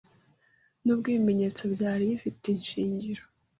[0.83, 3.23] Nubwo ibimenyetso byari bifite ishingiro